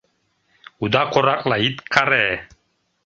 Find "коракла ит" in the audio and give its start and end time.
1.13-1.77